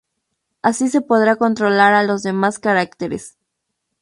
Así 0.63 0.89
se 0.89 1.01
podrá 1.01 1.35
controlar 1.35 1.93
a 1.93 2.01
los 2.01 2.23
demás 2.23 2.57
caracteres. 2.57 3.37